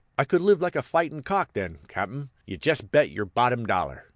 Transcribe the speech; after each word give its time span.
"I 0.17 0.25
could 0.25 0.41
live 0.41 0.59
like 0.59 0.75
a 0.75 0.81
fight'n' 0.81 1.21
cock 1.21 1.53
then, 1.53 1.77
cap'n, 1.87 2.31
yew 2.47 2.57
jist 2.57 2.91
bet 2.91 3.11
yer 3.11 3.23
bottom 3.23 3.67
dollar!" 3.67 4.07